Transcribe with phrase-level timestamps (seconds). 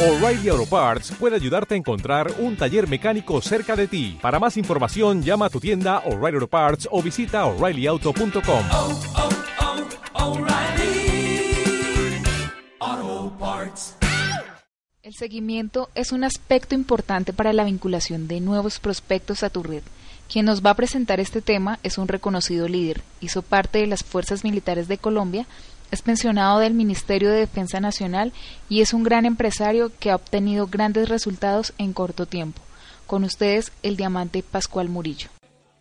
[0.00, 4.16] O'Reilly Auto Parts puede ayudarte a encontrar un taller mecánico cerca de ti.
[4.22, 8.64] Para más información, llama a tu tienda O'Reilly Auto Parts o visita oreillyauto.com.
[8.70, 9.00] oh,
[12.80, 13.96] oh, Parts.
[15.02, 19.82] El seguimiento es un aspecto importante para la vinculación de nuevos prospectos a tu red.
[20.30, 24.04] Quien nos va a presentar este tema es un reconocido líder, hizo parte de las
[24.04, 25.46] Fuerzas Militares de Colombia,
[25.90, 28.32] es pensionado del Ministerio de Defensa Nacional
[28.68, 32.60] y es un gran empresario que ha obtenido grandes resultados en corto tiempo.
[33.06, 35.30] Con ustedes, el diamante Pascual Murillo.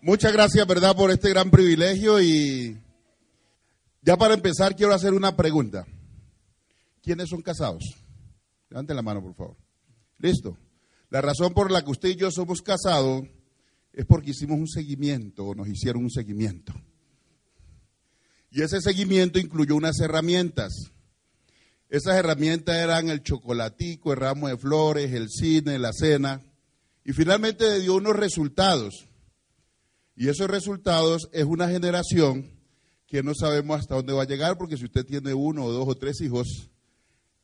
[0.02, 2.78] Muchas gracias, ¿verdad?, por este gran privilegio y
[4.02, 5.86] ya para empezar quiero hacer una pregunta.
[7.02, 7.84] ¿Quiénes son casados?
[8.70, 9.58] Levanten la mano, por favor.
[10.20, 10.58] Listo.
[11.10, 13.24] La razón por la que usted y yo somos casados
[13.94, 16.74] es porque hicimos un seguimiento o nos hicieron un seguimiento.
[18.50, 20.92] Y ese seguimiento incluyó unas herramientas.
[21.90, 26.42] Esas herramientas eran el chocolatico, el ramo de flores, el cine, la cena.
[27.06, 29.08] Y finalmente dio unos resultados.
[30.16, 32.52] Y esos resultados es una generación
[33.08, 35.96] que no sabemos hasta dónde va a llegar, porque si usted tiene uno dos o
[35.96, 36.70] tres hijos,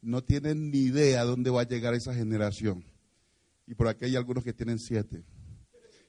[0.02, 2.84] no tienen ni idea dónde va a llegar esa generación.
[3.66, 5.24] Y por aquí hay algunos que tienen siete.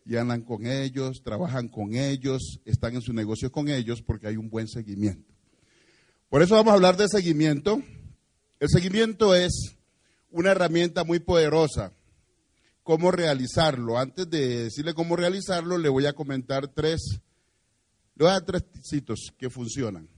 [0.06, 4.36] Y andan con ellos, trabajan con ellos, están en sus negocios con ellos porque hay
[4.36, 5.32] un buen seguimiento.
[6.28, 7.82] Por eso vamos a hablar de seguimiento.
[8.60, 9.76] El seguimiento es
[10.30, 11.92] una herramienta muy poderosa.
[12.82, 13.98] ¿Cómo realizarlo?
[13.98, 17.20] Antes de decirle cómo realizarlo, le voy a comentar tres,
[18.14, 20.08] le voy a dar tres sitios que funcionan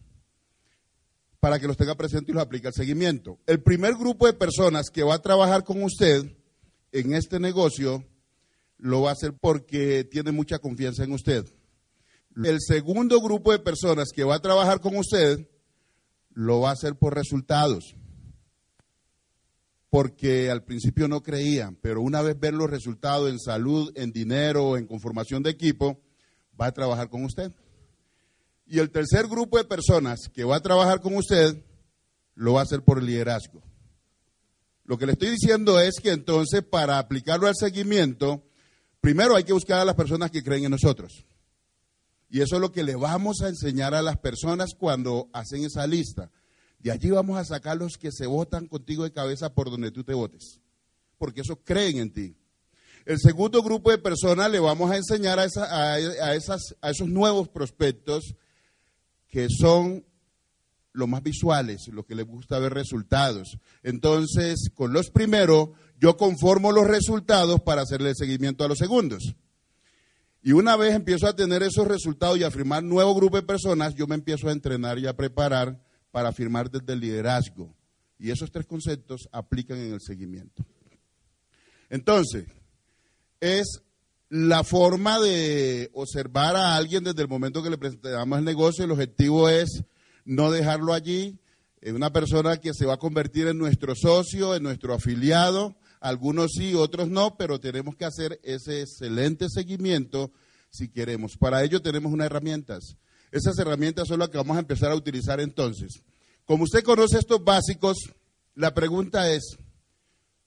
[1.38, 3.38] para que los tenga presentes y los aplique al seguimiento.
[3.46, 6.24] El primer grupo de personas que va a trabajar con usted
[6.90, 8.04] en este negocio
[8.78, 11.46] lo va a hacer porque tiene mucha confianza en usted.
[12.44, 15.48] El segundo grupo de personas que va a trabajar con usted
[16.30, 17.96] lo va a hacer por resultados.
[19.88, 24.76] Porque al principio no creían, pero una vez ver los resultados en salud, en dinero,
[24.76, 26.02] en conformación de equipo,
[26.60, 27.52] va a trabajar con usted.
[28.66, 31.64] Y el tercer grupo de personas que va a trabajar con usted
[32.34, 33.62] lo va a hacer por liderazgo.
[34.84, 38.45] Lo que le estoy diciendo es que entonces para aplicarlo al seguimiento,
[39.06, 41.24] primero hay que buscar a las personas que creen en nosotros.
[42.28, 45.86] Y eso es lo que le vamos a enseñar a las personas cuando hacen esa
[45.86, 46.32] lista.
[46.80, 50.02] De allí vamos a sacar los que se votan contigo de cabeza por donde tú
[50.02, 50.58] te votes.
[51.18, 52.36] Porque eso creen en ti.
[53.04, 57.46] El segundo grupo de personas le vamos a enseñar a, a, esas, a esos nuevos
[57.46, 58.34] prospectos
[59.28, 60.04] que son
[60.96, 63.58] los más visuales, los que les gusta ver resultados.
[63.82, 65.70] Entonces, con los primeros,
[66.00, 69.36] yo conformo los resultados para hacerle seguimiento a los segundos.
[70.42, 73.94] Y una vez empiezo a tener esos resultados y a firmar nuevo grupo de personas,
[73.94, 75.80] yo me empiezo a entrenar y a preparar
[76.10, 77.74] para firmar desde el liderazgo.
[78.18, 80.64] Y esos tres conceptos aplican en el seguimiento.
[81.90, 82.46] Entonces,
[83.40, 83.82] es
[84.28, 88.84] la forma de observar a alguien desde el momento que le presentamos el negocio.
[88.84, 89.82] El objetivo es
[90.26, 91.38] no dejarlo allí.
[91.80, 95.76] Es una persona que se va a convertir en nuestro socio, en nuestro afiliado.
[96.00, 100.32] Algunos sí, otros no, pero tenemos que hacer ese excelente seguimiento
[100.68, 101.36] si queremos.
[101.38, 102.96] Para ello tenemos unas herramientas.
[103.30, 106.02] Esas herramientas son las que vamos a empezar a utilizar entonces.
[106.44, 107.96] Como usted conoce estos básicos,
[108.54, 109.56] la pregunta es,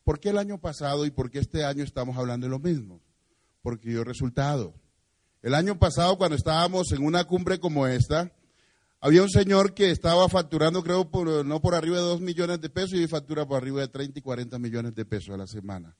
[0.03, 3.01] ¿por qué el año pasado y por qué este año estamos hablando de lo mismo?
[3.61, 4.73] Porque dio resultado.
[5.41, 8.31] El año pasado, cuando estábamos en una cumbre como esta,
[9.01, 12.69] había un señor que estaba facturando, creo, por, no por arriba de 2 millones de
[12.69, 15.95] pesos y factura por arriba de 30 y 40 millones de pesos a la semana.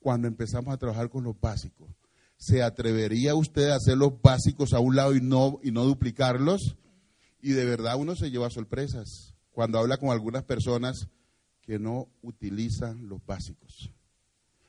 [0.00, 1.90] Cuando empezamos a trabajar con los básicos,
[2.36, 6.76] ¿se atrevería usted a hacer los básicos a un lado y no, y no duplicarlos?
[7.42, 11.08] Y de verdad uno se lleva sorpresas cuando habla con algunas personas
[11.60, 13.92] que no utilizan los básicos.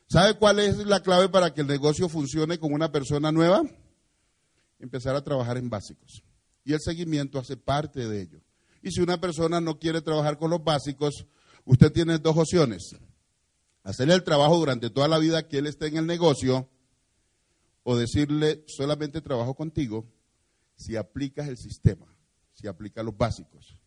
[0.08, 3.62] ¿Sabe cuál es la clave para que el negocio funcione con una persona nueva?
[4.78, 6.22] Empezar a trabajar en básicos.
[6.66, 8.40] Y el seguimiento hace parte de ello.
[8.82, 11.24] Y si una persona no quiere trabajar con los básicos,
[11.64, 12.96] usted tiene dos opciones.
[13.84, 16.68] Hacerle el trabajo durante toda la vida que él esté en el negocio
[17.84, 20.12] o decirle solamente trabajo contigo
[20.74, 22.04] si aplicas el sistema,
[22.52, 23.78] si aplicas los básicos.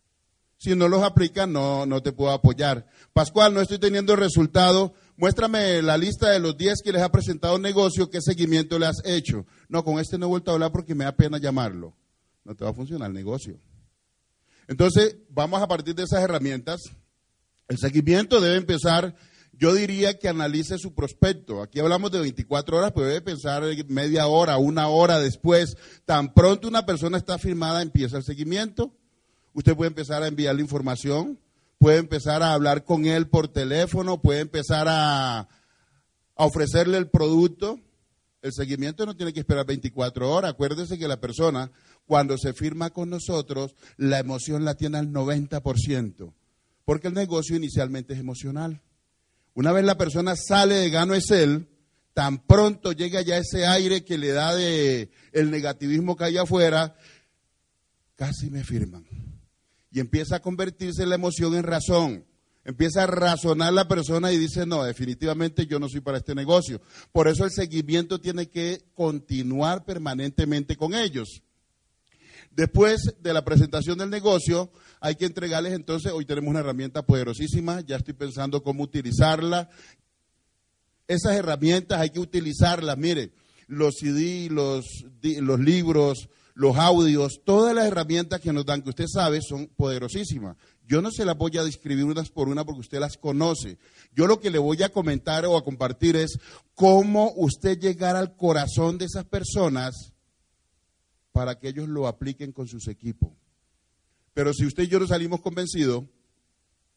[0.57, 2.87] Si no los aplicas, no, no te puedo apoyar.
[3.11, 4.93] Pascual, no estoy teniendo resultado.
[5.17, 8.85] Muéstrame la lista de los 10 que les ha presentado un negocio, qué seguimiento le
[8.85, 9.45] has hecho.
[9.67, 11.93] No, con este no he vuelto a hablar porque me da pena llamarlo.
[12.44, 13.59] No te va a funcionar el negocio.
[14.68, 16.81] Entonces, vamos a partir de esas herramientas.
[17.68, 19.15] El seguimiento debe empezar,
[19.53, 21.62] yo diría que analice su prospecto.
[21.62, 25.75] Aquí hablamos de 24 horas, pero debe pensar media hora, una hora después.
[26.06, 28.94] Tan pronto una persona está firmada, empieza el seguimiento.
[29.53, 31.39] Usted puede empezar a enviarle información
[31.80, 35.47] puede empezar a hablar con él por teléfono, puede empezar a, a
[36.35, 37.80] ofrecerle el producto.
[38.41, 40.51] El seguimiento no tiene que esperar 24 horas.
[40.51, 41.71] Acuérdese que la persona,
[42.06, 46.33] cuando se firma con nosotros, la emoción la tiene al 90%,
[46.86, 48.81] porque el negocio inicialmente es emocional.
[49.53, 51.68] Una vez la persona sale de gano él,
[52.13, 56.95] tan pronto llega ya ese aire que le da de el negativismo que hay afuera,
[58.15, 59.06] casi me firman.
[59.92, 62.25] Y empieza a convertirse la emoción en razón.
[62.65, 66.81] Empieza a razonar la persona y dice, no, definitivamente yo no soy para este negocio.
[67.11, 71.41] Por eso el seguimiento tiene que continuar permanentemente con ellos.
[72.51, 77.81] Después de la presentación del negocio, hay que entregarles entonces, hoy tenemos una herramienta poderosísima,
[77.81, 79.69] ya estoy pensando cómo utilizarla.
[81.07, 83.31] Esas herramientas hay que utilizarlas, mire,
[83.67, 84.85] los CD, los,
[85.21, 90.57] los libros, los audios, todas las herramientas que nos dan, que usted sabe, son poderosísimas.
[90.89, 93.77] Yo no se las voy a describir unas por una porque usted las conoce.
[94.15, 96.39] Yo lo que le voy a comentar o a compartir es
[96.74, 100.13] cómo usted llegar al corazón de esas personas
[101.31, 103.30] para que ellos lo apliquen con sus equipos.
[104.33, 106.06] Pero si usted y yo no salimos convencidos,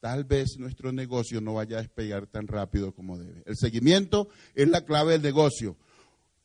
[0.01, 3.43] tal vez nuestro negocio no vaya a despegar tan rápido como debe.
[3.45, 5.77] El seguimiento es la clave del negocio.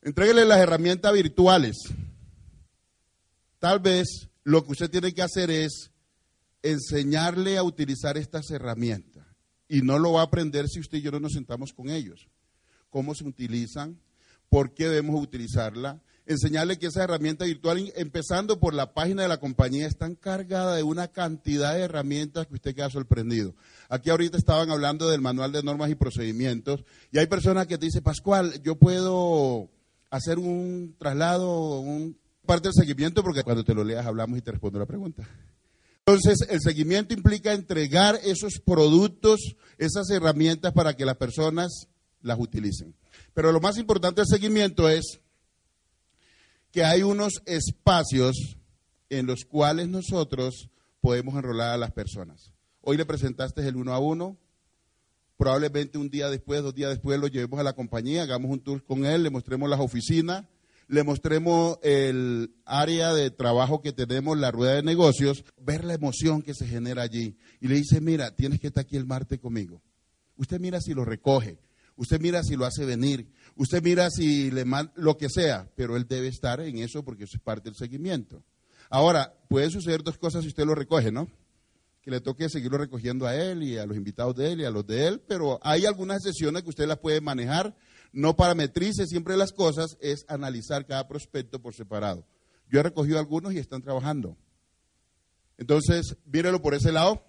[0.02, 1.78] Entréguele las herramientas virtuales.
[3.58, 5.90] Tal vez lo que usted tiene que hacer es
[6.70, 9.26] enseñarle a utilizar estas herramientas.
[9.68, 12.28] Y no lo va a aprender si usted y yo no nos sentamos con ellos.
[12.90, 14.00] ¿Cómo se utilizan?
[14.48, 16.00] ¿Por qué debemos utilizarla?
[16.24, 20.82] Enseñarle que esa herramienta virtual, empezando por la página de la compañía, están cargada de
[20.82, 23.54] una cantidad de herramientas que usted queda sorprendido.
[23.88, 27.86] Aquí ahorita estaban hablando del manual de normas y procedimientos y hay personas que te
[27.86, 29.70] dicen, Pascual, yo puedo
[30.10, 34.50] hacer un traslado, un parte del seguimiento, porque cuando te lo leas hablamos y te
[34.50, 35.28] respondo la pregunta.
[36.08, 39.40] Entonces, el seguimiento implica entregar esos productos,
[39.76, 41.86] esas herramientas para que las personas
[42.22, 42.94] las utilicen.
[43.34, 45.20] Pero lo más importante del seguimiento es
[46.72, 48.56] que hay unos espacios
[49.10, 50.70] en los cuales nosotros
[51.02, 52.54] podemos enrolar a las personas.
[52.80, 54.38] Hoy le presentaste el uno a uno,
[55.36, 58.82] probablemente un día después, dos días después lo llevemos a la compañía, hagamos un tour
[58.82, 60.46] con él, le mostremos las oficinas,
[60.88, 66.42] le mostremos el área de trabajo que tenemos, la rueda de negocios, ver la emoción
[66.42, 67.36] que se genera allí.
[67.60, 69.82] Y le dice, mira, tienes que estar aquí el martes conmigo.
[70.36, 71.58] Usted mira si lo recoge,
[71.96, 75.96] usted mira si lo hace venir, usted mira si le manda lo que sea, pero
[75.96, 78.42] él debe estar en eso porque es parte del seguimiento.
[78.88, 81.28] Ahora, puede suceder dos cosas si usted lo recoge, ¿no?
[82.02, 84.70] Que le toque seguirlo recogiendo a él y a los invitados de él y a
[84.70, 87.74] los de él, pero hay algunas sesiones que usted las puede manejar
[88.12, 92.26] no parametrice siempre las cosas, es analizar cada prospecto por separado.
[92.70, 94.36] Yo he recogido algunos y están trabajando.
[95.56, 97.24] Entonces, mírelo por ese lado.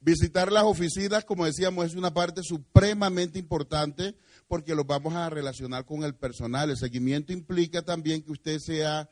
[0.00, 4.14] Visitar las oficinas, como decíamos, es una parte supremamente importante
[4.46, 6.70] porque los vamos a relacionar con el personal.
[6.70, 9.08] El seguimiento implica también que usted sea,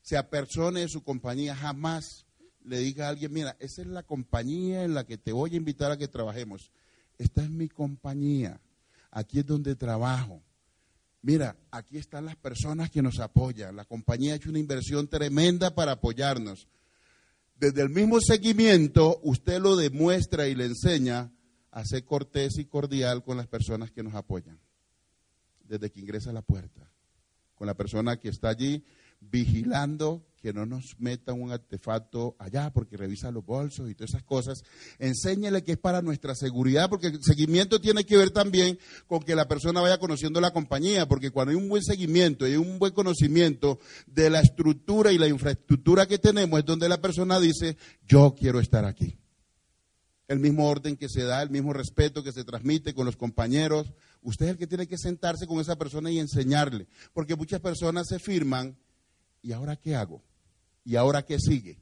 [0.00, 1.54] sea persona de su compañía.
[1.54, 2.24] Jamás
[2.64, 5.56] le diga a alguien, mira, esa es la compañía en la que te voy a
[5.56, 6.70] invitar a que trabajemos.
[7.18, 8.60] Esta es mi compañía
[9.10, 10.42] aquí es donde trabajo.
[11.22, 13.76] Mira, aquí están las personas que nos apoyan.
[13.76, 16.68] La compañía ha hecho una inversión tremenda para apoyarnos.
[17.58, 21.32] Desde el mismo seguimiento, usted lo demuestra y le enseña
[21.72, 24.60] a ser cortés y cordial con las personas que nos apoyan.
[25.64, 26.88] Desde que ingresa a la puerta,
[27.56, 28.84] con la persona que está allí
[29.20, 34.22] vigilando que no nos metan un artefacto allá porque revisa los bolsos y todas esas
[34.22, 34.62] cosas.
[34.98, 39.34] Enséñele que es para nuestra seguridad, porque el seguimiento tiene que ver también con que
[39.34, 42.92] la persona vaya conociendo la compañía, porque cuando hay un buen seguimiento y un buen
[42.92, 48.34] conocimiento de la estructura y la infraestructura que tenemos, es donde la persona dice, yo
[48.38, 49.18] quiero estar aquí.
[50.28, 53.90] El mismo orden que se da, el mismo respeto que se transmite con los compañeros.
[54.20, 58.06] Usted es el que tiene que sentarse con esa persona y enseñarle, porque muchas personas
[58.08, 58.76] se firman
[59.42, 60.22] ¿y ahora qué hago?
[60.84, 61.78] ¿Y ahora qué sigue?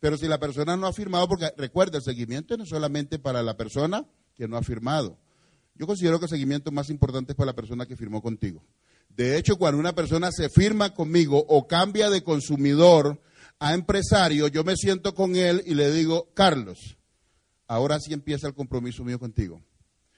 [0.00, 3.42] Pero si la persona no ha firmado, porque recuerda, el seguimiento no es solamente para
[3.42, 5.18] la persona que no ha firmado.
[5.74, 8.62] Yo considero que el seguimiento más importante es para la persona que firmó contigo.
[9.08, 13.20] De hecho, cuando una persona se firma conmigo o cambia de consumidor
[13.58, 16.98] a empresario, yo me siento con él y le digo, Carlos,
[17.66, 19.62] ahora sí empieza el compromiso mío contigo.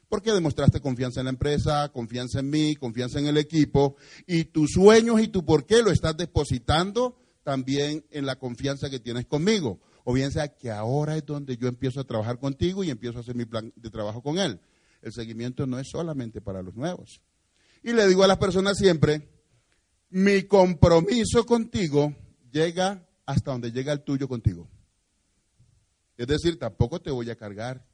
[0.08, 3.96] Porque demostraste confianza en la empresa, confianza en mí, confianza en el equipo,
[4.26, 9.00] y tus sueños y tu por qué lo estás depositando también en la confianza que
[9.00, 9.80] tienes conmigo.
[10.04, 13.20] O bien sea que ahora es donde yo empiezo a trabajar contigo y empiezo a
[13.20, 14.60] hacer mi plan de trabajo con él.
[15.02, 17.20] El seguimiento no es solamente para los nuevos.
[17.82, 19.28] Y le digo a las personas siempre,
[20.10, 22.14] mi compromiso contigo
[22.50, 24.68] llega hasta donde llega el tuyo contigo.
[26.16, 27.86] Es decir, tampoco te voy a cargar.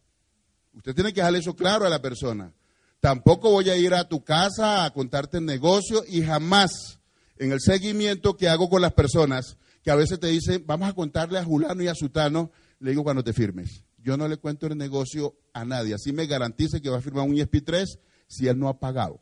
[0.75, 2.52] Usted tiene que dejarle eso claro a la persona.
[3.00, 6.99] Tampoco voy a ir a tu casa a contarte el negocio y jamás
[7.37, 10.95] en el seguimiento que hago con las personas que a veces te dicen, vamos a
[10.95, 12.50] contarle a Julano y a Sutano,
[12.81, 13.85] le digo cuando te firmes.
[14.02, 15.95] Yo no le cuento el negocio a nadie.
[15.95, 17.87] Así me garantice que va a firmar un ESP3
[18.26, 19.21] si él no ha pagado.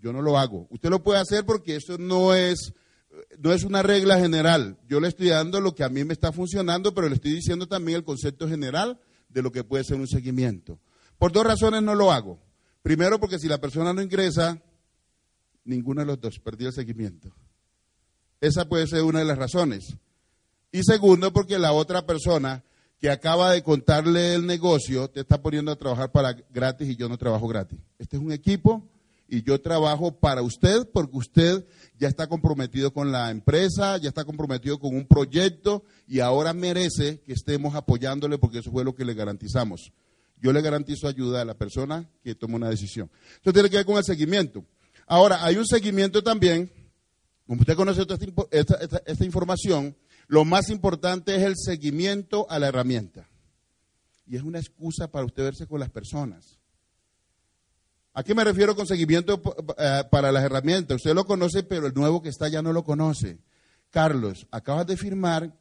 [0.00, 0.66] Yo no lo hago.
[0.70, 2.74] Usted lo puede hacer porque eso no es,
[3.38, 4.78] no es una regla general.
[4.86, 7.66] Yo le estoy dando lo que a mí me está funcionando, pero le estoy diciendo
[7.66, 10.78] también el concepto general de lo que puede ser un seguimiento.
[11.18, 12.38] Por dos razones no lo hago.
[12.82, 14.62] Primero, porque si la persona no ingresa,
[15.64, 17.30] ninguno de los dos perdió el seguimiento.
[18.40, 19.96] Esa puede ser una de las razones.
[20.70, 22.62] Y segundo, porque la otra persona
[22.98, 27.08] que acaba de contarle el negocio te está poniendo a trabajar para gratis y yo
[27.08, 27.78] no trabajo gratis.
[27.98, 28.86] Este es un equipo
[29.28, 31.66] y yo trabajo para usted porque usted
[31.98, 37.20] ya está comprometido con la empresa, ya está comprometido con un proyecto y ahora merece
[37.20, 39.92] que estemos apoyándole porque eso fue lo que le garantizamos.
[40.40, 43.10] Yo le garantizo ayuda a la persona que toma una decisión.
[43.42, 44.64] Eso tiene que ver con el seguimiento.
[45.06, 46.70] Ahora, hay un seguimiento también,
[47.46, 48.06] como usted conoce
[48.52, 53.28] esta información, lo más importante es el seguimiento a la herramienta.
[54.26, 56.57] Y es una excusa para usted verse con las personas.
[58.18, 59.40] ¿A qué me refiero con seguimiento
[59.78, 60.96] eh, para las herramientas?
[60.96, 63.38] Usted lo conoce, pero el nuevo que está ya no lo conoce.
[63.90, 65.56] Carlos, acabas de firmar.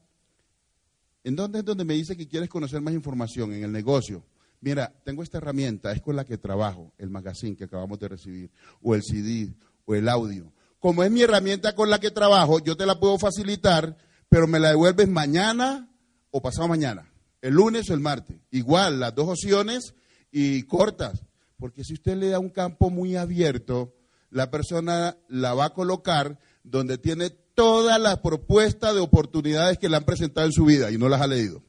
[1.23, 3.53] ¿En dónde es donde me dice que quieres conocer más información?
[3.53, 4.25] En el negocio.
[4.59, 8.49] Mira, tengo esta herramienta, es con la que trabajo, el magazine que acabamos de recibir,
[8.81, 9.53] o el CD,
[9.85, 10.51] o el audio.
[10.79, 13.95] Como es mi herramienta con la que trabajo, yo te la puedo facilitar,
[14.29, 15.91] pero me la devuelves mañana
[16.31, 17.07] o pasado mañana,
[17.39, 18.39] el lunes o el martes.
[18.49, 19.93] Igual, las dos opciones
[20.31, 21.21] y cortas,
[21.57, 23.93] porque si usted le da un campo muy abierto,
[24.29, 29.97] la persona la va a colocar donde tiene todas las propuestas de oportunidades que le
[29.97, 31.63] han presentado en su vida y no las ha leído.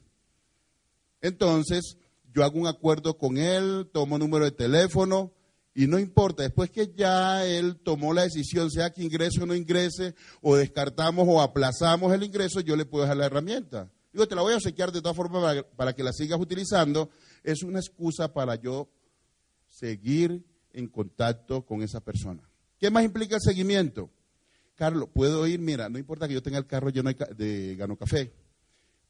[1.21, 1.97] Entonces,
[2.31, 5.33] yo hago un acuerdo con él, tomo número de teléfono
[5.73, 9.55] y no importa, después que ya él tomó la decisión, sea que ingrese o no
[9.55, 13.91] ingrese, o descartamos o aplazamos el ingreso, yo le puedo dejar la herramienta.
[14.11, 17.09] Digo, te la voy a sequear de todas formas para que la sigas utilizando.
[17.43, 18.89] Es una excusa para yo
[19.79, 20.43] seguir
[20.73, 22.43] en contacto con esa persona.
[22.79, 24.09] ¿Qué más implica el seguimiento?
[24.75, 28.31] Carlos, puedo ir, mira, no importa que yo tenga el carro lleno de Gano Café.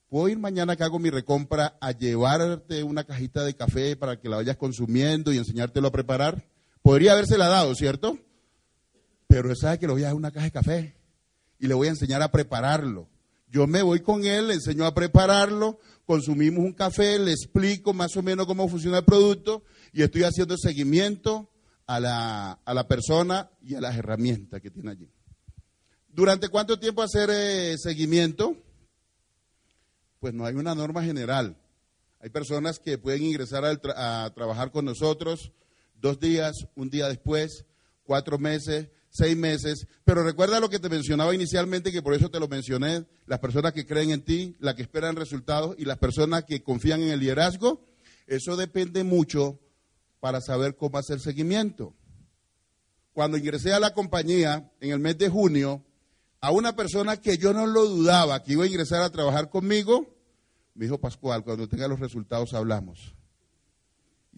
[0.09, 4.27] Puedo ir mañana que hago mi recompra a llevarte una cajita de café para que
[4.27, 6.43] la vayas consumiendo y enseñártelo a preparar.
[6.81, 8.17] Podría habérsela dado, ¿cierto?
[9.27, 10.95] Pero él sabe que le voy a dar una caja de café
[11.59, 13.07] y le voy a enseñar a prepararlo.
[13.49, 18.15] Yo me voy con él, le enseño a prepararlo, consumimos un café, le explico más
[18.15, 21.49] o menos cómo funciona el producto y estoy haciendo seguimiento
[21.87, 25.09] a la, a la persona y a las herramientas que tiene allí.
[26.09, 28.55] ¿Durante cuánto tiempo hacer eh, seguimiento?
[30.19, 31.57] Pues no hay una norma general.
[32.19, 35.53] Hay personas que pueden ingresar a trabajar con nosotros
[36.01, 37.65] dos días, un día después,
[38.03, 39.87] cuatro meses, seis meses.
[40.05, 43.73] Pero recuerda lo que te mencionaba inicialmente, que por eso te lo mencioné, las personas
[43.73, 47.19] que creen en ti, las que esperan resultados y las personas que confían en el
[47.19, 47.85] liderazgo.
[48.27, 49.59] Eso depende mucho
[50.19, 51.93] para saber cómo hacer seguimiento.
[53.13, 55.83] Cuando ingresé a la compañía en el mes de junio,
[56.41, 60.15] a una persona que yo no lo dudaba que iba a ingresar a trabajar conmigo,
[60.73, 63.18] me dijo Pascual, cuando tenga los resultados hablamos.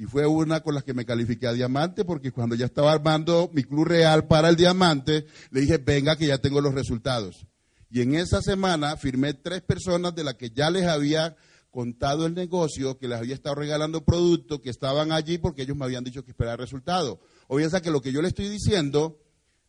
[0.01, 3.51] Y fue una con las que me califiqué a diamante, porque cuando ya estaba armando
[3.53, 7.45] mi club real para el diamante, le dije, venga que ya tengo los resultados.
[7.91, 11.35] Y en esa semana firmé tres personas de las que ya les había
[11.69, 15.85] contado el negocio, que les había estado regalando productos, que estaban allí porque ellos me
[15.85, 17.19] habían dicho que esperaba resultados.
[17.47, 19.19] O bien, que lo que yo le estoy diciendo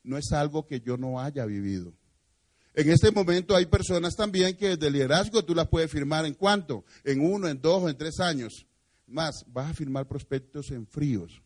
[0.02, 1.92] no es algo que yo no haya vivido.
[2.72, 6.86] En este momento hay personas también que de liderazgo tú las puedes firmar en cuánto,
[7.04, 8.64] en uno, en dos o en tres años.
[9.12, 11.42] Más, vas a firmar prospectos en fríos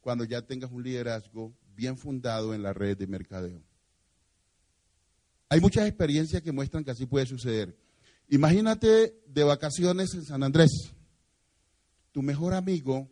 [0.00, 3.62] cuando ya tengas un liderazgo bien fundado en la red de mercadeo.
[5.50, 7.76] Hay muchas experiencias que muestran que así puede suceder.
[8.28, 10.70] Imagínate de vacaciones en San Andrés.
[12.12, 13.08] Tu mejor amigo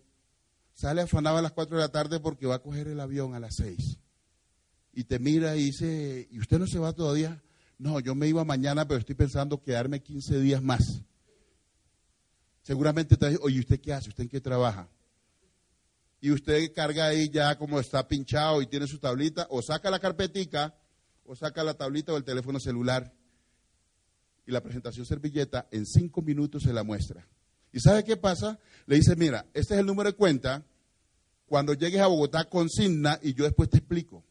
[0.74, 3.40] sale afanado a las 4 de la tarde porque va a coger el avión a
[3.40, 3.98] las 6
[4.96, 7.42] y te mira y dice, ¿y usted no se va todavía?
[7.78, 11.02] No, yo me iba mañana, pero estoy pensando quedarme 15 días más.
[12.66, 14.08] Seguramente te dice, oye, ¿usted qué hace?
[14.08, 14.88] ¿Usted en qué trabaja?
[16.20, 20.00] Y usted carga ahí ya como está pinchado y tiene su tablita, o saca la
[20.00, 20.74] carpetica,
[21.24, 23.12] o saca la tablita o el teléfono celular.
[24.46, 27.28] Y la presentación servilleta en cinco minutos se la muestra.
[27.72, 28.58] ¿Y sabe qué pasa?
[28.86, 30.64] Le dice, mira, este es el número de cuenta.
[31.46, 34.24] Cuando llegues a Bogotá, consigna y yo después te explico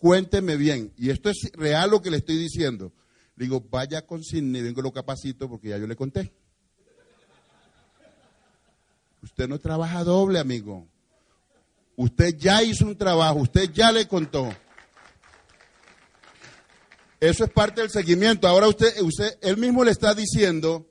[0.00, 0.92] cuénteme bien.
[0.96, 2.92] Y esto es real lo que le estoy diciendo.
[3.36, 6.32] Le digo, vaya con Sidney, vengo lo capacito porque ya yo le conté.
[9.22, 10.86] Usted no trabaja doble, amigo.
[11.96, 14.48] Usted ya hizo un trabajo, usted ya le contó.
[17.20, 18.48] Eso es parte del seguimiento.
[18.48, 20.90] Ahora usted, usted, él mismo le está diciendo,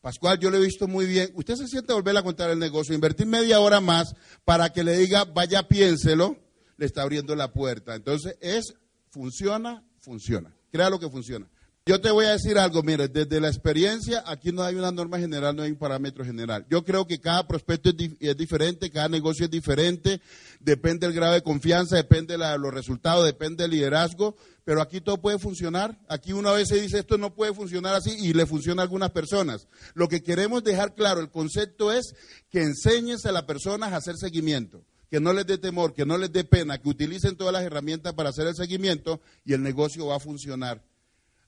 [0.00, 1.30] Pascual, yo lo he visto muy bien.
[1.34, 4.84] Usted se siente a volver a contar el negocio, invertir media hora más para que
[4.84, 6.38] le diga, vaya, piénselo,
[6.76, 7.94] le está abriendo la puerta.
[7.94, 8.74] Entonces, es,
[9.10, 10.54] funciona, funciona.
[10.70, 11.48] Crea lo que funciona.
[11.88, 15.18] Yo te voy a decir algo, mire, desde la experiencia, aquí no hay una norma
[15.18, 16.66] general, no hay un parámetro general.
[16.68, 20.20] Yo creo que cada prospecto es, es diferente, cada negocio es diferente,
[20.60, 25.22] depende del grado de confianza, depende de los resultados, depende del liderazgo, pero aquí todo
[25.22, 25.98] puede funcionar.
[26.10, 29.12] Aquí una vez se dice esto no puede funcionar así y le funciona a algunas
[29.12, 29.66] personas.
[29.94, 32.14] Lo que queremos dejar claro, el concepto es
[32.50, 36.18] que enseñes a las personas a hacer seguimiento, que no les dé temor, que no
[36.18, 40.04] les dé pena, que utilicen todas las herramientas para hacer el seguimiento y el negocio
[40.08, 40.82] va a funcionar.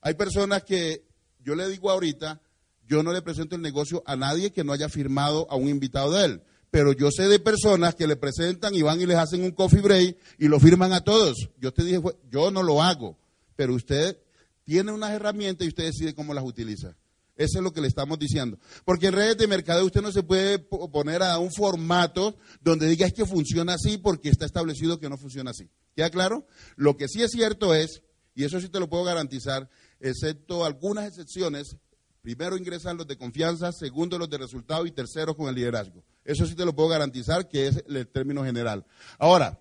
[0.01, 1.03] Hay personas que
[1.43, 2.41] yo le digo ahorita,
[2.87, 6.11] yo no le presento el negocio a nadie que no haya firmado a un invitado
[6.11, 6.41] de él.
[6.71, 9.81] Pero yo sé de personas que le presentan y van y les hacen un coffee
[9.81, 11.49] break y lo firman a todos.
[11.59, 13.17] Yo te dije, yo no lo hago,
[13.55, 14.17] pero usted
[14.63, 16.95] tiene unas herramientas y usted decide cómo las utiliza.
[17.35, 18.57] Eso es lo que le estamos diciendo.
[18.85, 22.87] Porque en redes de mercadeo usted no se puede po- poner a un formato donde
[22.87, 25.67] diga es que funciona así porque está establecido que no funciona así.
[25.95, 26.45] ¿Queda claro?
[26.75, 28.01] Lo que sí es cierto es,
[28.35, 29.69] y eso sí te lo puedo garantizar,
[30.01, 31.77] excepto algunas excepciones,
[32.21, 36.03] primero ingresan los de confianza, segundo los de resultado y tercero con el liderazgo.
[36.25, 38.85] Eso sí te lo puedo garantizar que es el término general.
[39.17, 39.59] Ahora,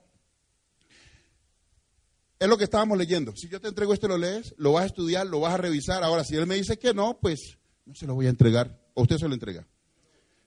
[2.38, 3.36] es lo que estábamos leyendo.
[3.36, 6.02] Si yo te entrego esto, lo lees, lo vas a estudiar, lo vas a revisar.
[6.02, 8.80] Ahora, si él me dice que no, pues no se lo voy a entregar.
[8.94, 9.66] O usted se lo entrega.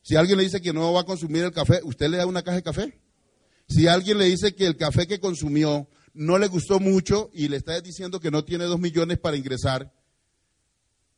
[0.01, 2.41] Si alguien le dice que no va a consumir el café, ¿usted le da una
[2.41, 2.99] caja de café?
[3.67, 7.57] Si alguien le dice que el café que consumió no le gustó mucho y le
[7.57, 9.91] está diciendo que no tiene dos millones para ingresar,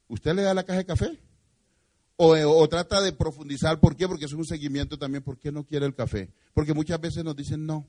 [0.07, 1.19] ¿usted le da la caja de café?
[2.17, 4.07] O, o trata de profundizar, ¿por qué?
[4.07, 6.31] Porque es un seguimiento también, ¿por qué no quiere el café?
[6.53, 7.85] Porque muchas veces nos dicen no,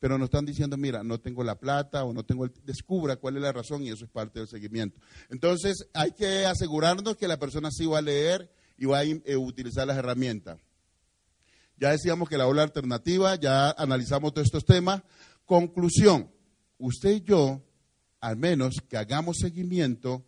[0.00, 2.52] pero nos están diciendo, mira, no tengo la plata o no tengo el...
[2.64, 4.98] Descubra cuál es la razón y eso es parte del seguimiento.
[5.28, 9.36] Entonces, hay que asegurarnos que la persona sí va a leer y va a eh,
[9.36, 10.58] utilizar las herramientas.
[11.76, 15.02] Ya decíamos que la ola alternativa, ya analizamos todos estos temas.
[15.50, 16.30] Conclusión,
[16.78, 17.60] usted y yo,
[18.20, 20.24] al menos que hagamos seguimiento,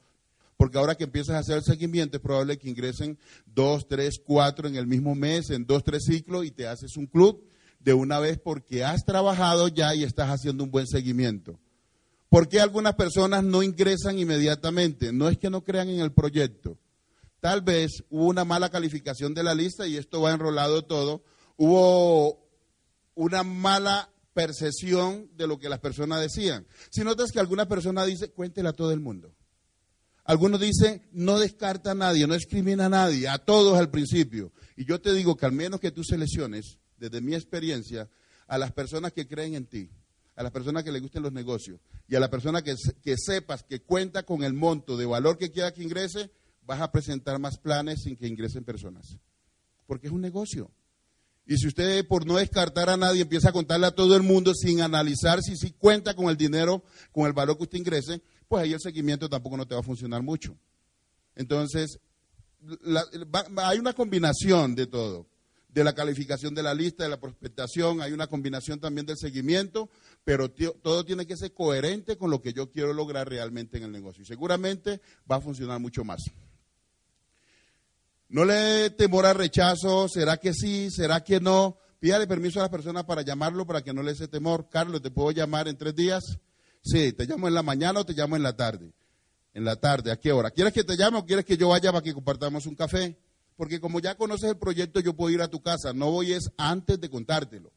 [0.57, 4.67] porque ahora que empiezas a hacer el seguimiento es probable que ingresen dos, tres, cuatro
[4.67, 7.41] en el mismo mes, en dos, tres ciclos y te haces un club
[7.79, 11.57] de una vez porque has trabajado ya y estás haciendo un buen seguimiento.
[12.29, 15.13] ¿Por qué algunas personas no ingresan inmediatamente?
[15.13, 16.79] No es que no crean en el proyecto.
[17.39, 21.23] Tal vez hubo una mala calificación de la lista y esto va enrolado todo.
[21.57, 22.45] Hubo
[23.15, 26.67] una mala percepción de lo que las personas decían.
[26.91, 29.35] Si notas que alguna persona dice, cuéntela a todo el mundo.
[30.25, 34.53] Algunos dicen, no descarta a nadie, no discrimina a nadie, a todos al principio.
[34.77, 38.09] Y yo te digo que al menos que tú selecciones, desde mi experiencia,
[38.47, 39.91] a las personas que creen en ti,
[40.37, 43.65] a las personas que les gusten los negocios y a la persona que, que sepas
[43.65, 46.31] que cuenta con el monto de valor que quiera que ingrese,
[46.65, 49.19] vas a presentar más planes sin que ingresen personas.
[49.87, 50.71] Porque es un negocio.
[51.47, 54.55] Y si usted por no descartar a nadie empieza a contarle a todo el mundo
[54.55, 58.63] sin analizar si sí cuenta con el dinero, con el valor que usted ingrese, pues
[58.63, 60.57] ahí el seguimiento tampoco no te va a funcionar mucho.
[61.35, 61.99] Entonces,
[63.57, 65.27] hay una combinación de todo,
[65.69, 69.91] de la calificación de la lista, de la prospectación, hay una combinación también del seguimiento,
[70.23, 73.93] pero todo tiene que ser coherente con lo que yo quiero lograr realmente en el
[73.93, 74.23] negocio.
[74.23, 75.01] Y seguramente
[75.31, 76.23] va a funcionar mucho más.
[78.33, 81.77] No le temor al rechazo, será que sí, será que no.
[82.01, 84.71] Pídale permiso a la persona para llamarlo para que no le dé temor.
[84.71, 86.39] Carlos, ¿te puedo llamar en tres días?
[86.83, 88.95] Sí, te llamo en la mañana o te llamo en la tarde.
[89.53, 90.51] En la tarde, ¿a qué hora?
[90.51, 93.19] ¿Quieres que te llame o quieres que yo vaya para que compartamos un café?
[93.55, 95.93] Porque como ya conoces el proyecto, yo puedo ir a tu casa.
[95.93, 97.71] No voy es antes de contártelo.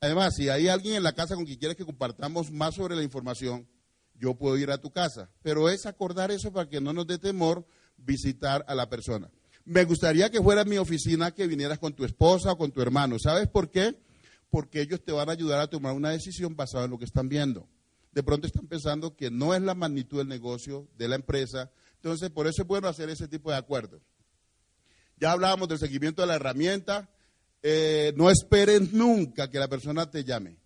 [0.00, 3.02] Además, si hay alguien en la casa con quien quieres que compartamos más sobre la
[3.02, 3.66] información,
[4.14, 5.28] yo puedo ir a tu casa.
[5.42, 9.28] Pero es acordar eso para que no nos dé temor visitar a la persona.
[9.66, 13.18] Me gustaría que fuera mi oficina, que vinieras con tu esposa o con tu hermano.
[13.18, 13.96] ¿Sabes por qué?
[14.48, 17.28] Porque ellos te van a ayudar a tomar una decisión basada en lo que están
[17.28, 17.68] viendo.
[18.12, 21.72] De pronto están pensando que no es la magnitud del negocio, de la empresa.
[21.96, 24.00] Entonces, por eso es bueno hacer ese tipo de acuerdos.
[25.18, 27.10] Ya hablábamos del seguimiento de la herramienta.
[27.60, 30.58] Eh, no esperes nunca que la persona te llame.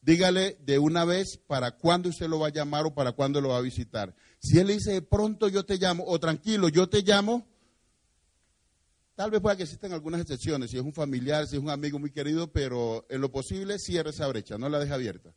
[0.00, 3.50] Dígale de una vez para cuándo usted lo va a llamar o para cuándo lo
[3.50, 4.14] va a visitar.
[4.38, 7.46] Si él le dice pronto yo te llamo o tranquilo yo te llamo,
[9.14, 11.98] tal vez pueda que existan algunas excepciones, si es un familiar, si es un amigo
[11.98, 15.32] muy querido, pero en lo posible cierre esa brecha, no la deje abierta.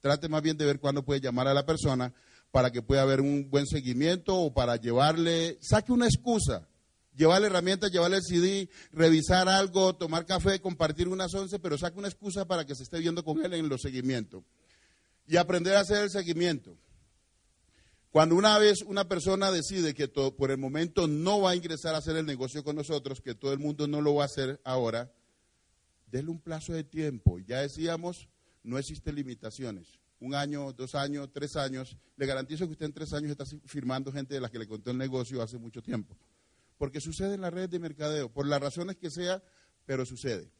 [0.00, 2.12] Trate más bien de ver cuándo puede llamar a la persona
[2.50, 6.68] para que pueda haber un buen seguimiento o para llevarle, saque una excusa.
[7.16, 12.08] Llevarle herramientas, llevarle el CD, revisar algo, tomar café, compartir unas once, pero saca una
[12.08, 14.42] excusa para que se esté viendo con él en los seguimientos.
[15.26, 16.76] Y aprender a hacer el seguimiento.
[18.14, 21.96] Cuando una vez una persona decide que todo, por el momento no va a ingresar
[21.96, 24.60] a hacer el negocio con nosotros, que todo el mundo no lo va a hacer
[24.62, 25.10] ahora,
[26.12, 27.40] déle un plazo de tiempo.
[27.40, 28.28] Ya decíamos,
[28.62, 29.98] no existen limitaciones.
[30.20, 31.96] Un año, dos años, tres años.
[32.16, 34.92] Le garantizo que usted en tres años está firmando gente de las que le contó
[34.92, 36.16] el negocio hace mucho tiempo.
[36.78, 39.42] Porque sucede en la red de mercadeo, por las razones que sea,
[39.86, 40.52] pero sucede.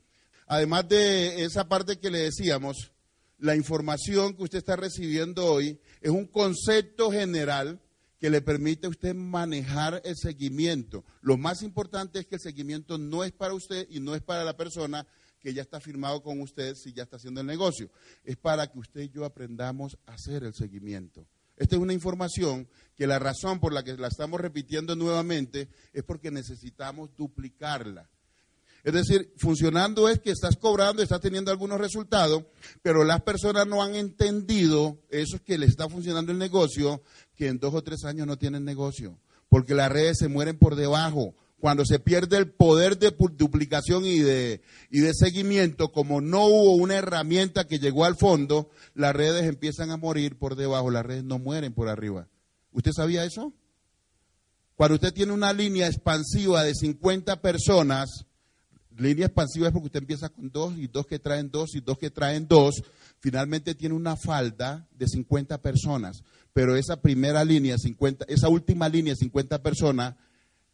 [0.49, 2.91] Además de esa parte que le decíamos,
[3.39, 7.81] la información que usted está recibiendo hoy es un concepto general
[8.19, 11.05] que le permite a usted manejar el seguimiento.
[11.21, 14.45] Lo más importante es que el seguimiento no es para usted y no es para
[14.45, 15.07] la persona
[15.41, 17.91] que ya está firmado con usted si ya está haciendo el negocio.
[18.25, 21.27] Es para que usted y yo aprendamos a hacer el seguimiento.
[21.57, 22.67] Esta es una información
[22.97, 28.09] que la razón por la que la estamos repitiendo nuevamente es porque necesitamos duplicarla.
[28.85, 32.45] Es decir, funcionando es que estás cobrando, estás teniendo algunos resultados,
[32.83, 37.03] pero las personas no han entendido, eso es que les está funcionando el negocio,
[37.35, 39.19] que en dos o tres años no tienen negocio,
[39.49, 44.19] porque las redes se mueren por debajo cuando se pierde el poder de duplicación y
[44.19, 49.45] de, y de seguimiento, como no hubo una herramienta que llegó al fondo, las redes
[49.45, 52.29] empiezan a morir por debajo, las redes no mueren por arriba.
[52.71, 53.55] ¿Usted sabía eso?
[54.75, 58.27] Cuando usted tiene una línea expansiva de 50 personas,
[58.97, 61.99] línea expansiva es porque usted empieza con dos y dos que traen dos y dos
[61.99, 62.83] que traen dos,
[63.19, 69.15] finalmente tiene una falda de 50 personas, pero esa primera línea, 50, esa última línea,
[69.15, 70.15] 50 personas,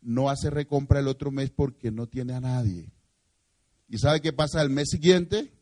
[0.03, 2.91] no hace recompra el otro mes porque no tiene a nadie.
[3.89, 5.53] ¿Y sabe qué pasa el mes siguiente?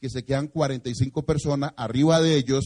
[0.00, 2.64] Que se quedan 45 personas arriba de ellos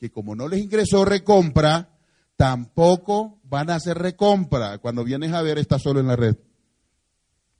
[0.00, 1.90] que como no les ingresó recompra,
[2.36, 4.78] tampoco van a hacer recompra.
[4.78, 6.36] Cuando vienes a ver, está solo en la red.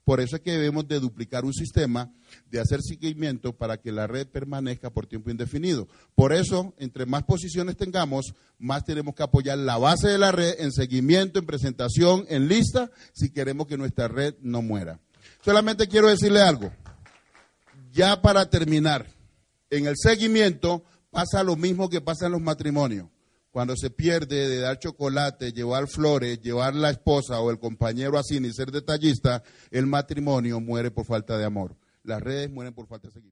[0.03, 2.11] Por eso es que debemos de duplicar un sistema
[2.49, 5.87] de hacer seguimiento para que la red permanezca por tiempo indefinido.
[6.15, 10.55] Por eso, entre más posiciones tengamos, más tenemos que apoyar la base de la red
[10.59, 14.99] en seguimiento, en presentación, en lista, si queremos que nuestra red no muera.
[15.43, 16.71] Solamente quiero decirle algo.
[17.91, 19.05] Ya para terminar,
[19.69, 23.07] en el seguimiento pasa lo mismo que pasa en los matrimonios
[23.51, 28.39] cuando se pierde de dar chocolate, llevar flores, llevar la esposa o el compañero así,
[28.39, 31.75] ni ser detallista, el matrimonio muere por falta de amor.
[32.03, 33.29] Las redes mueren por falta de seguimiento.